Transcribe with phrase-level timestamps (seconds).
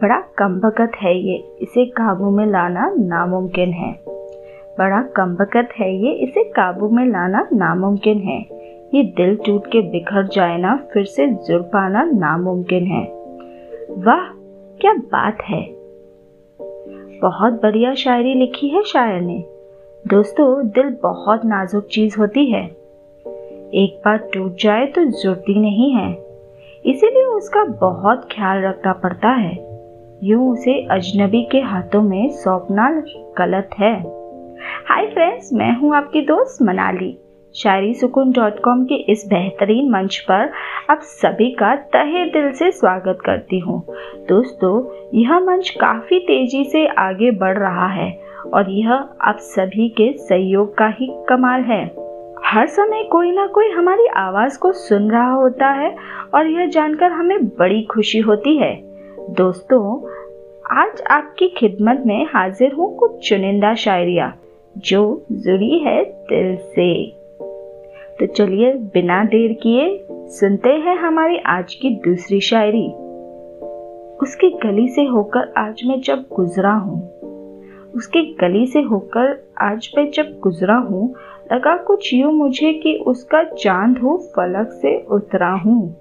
[0.00, 4.00] बड़ा कमबकत है ये। इसे काबू में लाना नामुमकिन है।
[4.78, 8.46] बड़ा कमबकत है ये, इसे काबू में लाना नामुमकिन है।
[8.94, 13.02] ये दिल टूट के बिखर जाए ना, फिर से जुड़ पाना नामुमकिन है।
[13.90, 14.36] वाह,
[14.80, 15.68] क्या बात है।
[17.22, 19.44] बहुत बढ़िया शायरी लिखी है शायर ने।
[20.06, 22.64] दोस्तों, दिल बहुत नाजुक चीज़ होती है।
[23.74, 26.12] एक बार टूट जाए तो जुड़ती नहीं है।
[26.86, 29.69] इसीलिए उसका बहुत ख्याल रखना पड़ता है।
[30.22, 33.02] यूँ उसे अजनबी के हाथों में सौंपना
[33.38, 33.92] गलत है।
[34.88, 37.18] हाय फ्रेंड्स मैं हूँ आपकी दोस्त मनाली।
[37.54, 40.52] शायरी सुकून डॉट कॉम के इस बेहतरीन मंच पर
[40.90, 43.86] आप सभी का तहे दिल से स्वागत करती हूँ।
[44.28, 48.22] दोस्तों, यह मंच काफ़ी तेज़ी से आगे बढ़ रहा है
[48.54, 51.84] और यह आप सभी के सहयोग का ही कमाल है।
[52.44, 55.96] हर समय कोई ना कोई हमारी आवाज़ को सुन रहा होता है
[56.34, 58.89] और यह जानकर हमें बड़ी खुशी होती है।
[59.28, 60.08] दोस्तों,
[60.70, 64.32] आज आपकी खिदमत में हाजिर हूँ कुछ चुनिंदा शायरिया,
[64.78, 67.06] जो जुड़ी है दिल से।
[68.20, 72.86] तो चलिए, बिना देर किए सुनते हैं हमारी आज की दूसरी शायरी।
[74.16, 77.00] उसकी गली से होकर आज मैं जब गुजरा हूँ,
[77.94, 81.14] उसकी गली से होकर आज मैं जब गुजरा हूँ,
[81.52, 85.96] लगा कुछ यूँ मुझे कि उसका चाँद हो फलक से उतरा हूँ।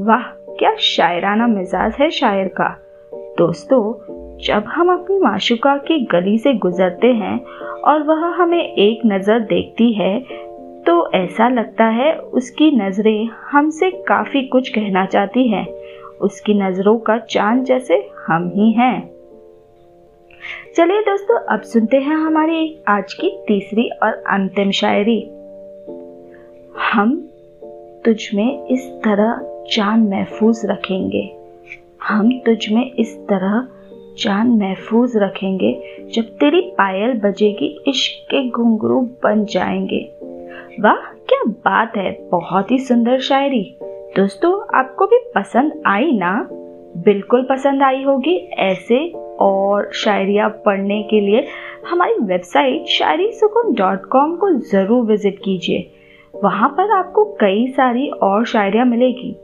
[0.00, 2.68] वाह क्या शायराना मिजाज है शायर का?
[3.38, 3.82] दोस्तों,
[4.38, 7.38] जब हम अपनी माशुका की गली से गुजरते हैं
[7.82, 10.18] और वह हमें एक नज़र देखती है
[10.86, 15.66] तो ऐसा लगता है उसकी नज़रें हमसे काफ़ी कुछ कहना चाहती हैं।
[16.20, 19.10] उसकी नज़रों का चाँद जैसे हम ही हैं।
[20.76, 25.20] चलिए दोस्तों, अब सुनते हैं हमारी आज की तीसरी और अंतिम शायरी।
[26.92, 27.16] हम
[28.04, 31.32] तुझ में इस तरह जान महफूज रखेंगे।
[32.08, 33.68] हम तुझ में इस तरह
[34.18, 35.82] जान महफूज रखेंगे
[36.14, 40.12] जब तेरी पायल बजेगी, इश्क के घुंघरू बन जाएँगे।
[40.80, 43.76] वाह, क्या बात है, बहुत ही सुंदर शायरी।
[44.16, 46.48] दोस्तों, आपको भी पसंद आई ना?
[46.96, 51.46] बिल्कुल पसंद आई होगी, ऐसे और शायरिया पढ़ने के लिए
[51.90, 55.90] हमारी वेबसाइट शायरी सुकून डॉट कॉम को ज़रूर विज़िट कीजिए।
[56.44, 59.36] वहाँ पर आपको कई सारी और शायरिया मिलेगी।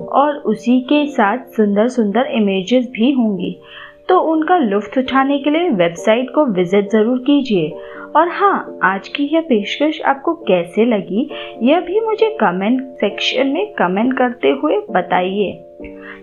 [0.00, 3.60] और उसी के साथ सुंदर सुंदर इमेजेस भी होंगी।
[4.08, 7.70] तो उनका लुफ्त उठाने के लिए वेबसाइट को विज़िट ज़रूर कीजिए।
[8.16, 11.30] और हाँ आज की यह पेशकश आपको कैसे लगी,
[11.62, 15.52] यह भी मुझे कमेंट सेक्शन में कमेंट करते हुए बताइए।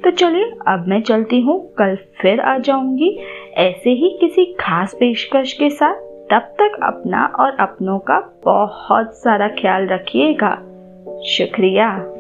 [0.04, 3.20] तो चलिए, अब मैं चलती हूँ, कल फिर आ जाऊँगी।
[3.54, 5.96] ऐसे ही किसी खास पेशकश के साथ,
[6.32, 10.56] तब तक अपना और अपनों का बहुत सारा ख्याल रखिएगा।
[11.28, 12.17] शुक्रिया।